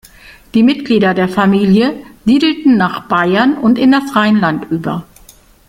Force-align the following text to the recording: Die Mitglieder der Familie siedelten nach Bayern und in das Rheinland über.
Die 0.55 0.63
Mitglieder 0.63 1.13
der 1.13 1.29
Familie 1.29 1.93
siedelten 2.25 2.75
nach 2.75 3.01
Bayern 3.07 3.55
und 3.55 3.77
in 3.77 3.91
das 3.91 4.15
Rheinland 4.15 4.65
über. 4.71 5.05